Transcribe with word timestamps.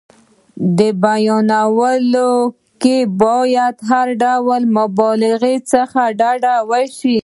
په 0.77 0.87
بیانولو 1.03 2.31
کې 2.81 2.97
باید 3.21 3.73
له 3.81 3.85
هر 3.89 4.07
ډول 4.23 4.61
مبالغې 4.77 5.55
څخه 5.71 6.01
ډډه 6.19 6.55
وشي. 6.69 7.19